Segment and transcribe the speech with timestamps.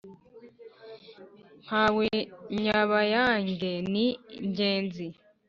[1.63, 2.09] mpawe
[2.61, 4.07] nyabayange ni
[4.49, 5.07] ngenzi